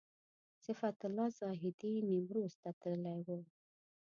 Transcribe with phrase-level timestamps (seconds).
[0.65, 3.27] صفت الله زاهدي نیمروز ته تللی و.